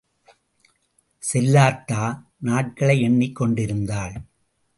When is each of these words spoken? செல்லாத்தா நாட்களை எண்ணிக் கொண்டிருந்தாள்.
செல்லாத்தா 1.23 2.23
நாட்களை 2.37 3.01
எண்ணிக் 3.01 3.35
கொண்டிருந்தாள். 3.35 4.15